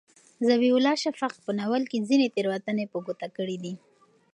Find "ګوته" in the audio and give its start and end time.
3.05-3.27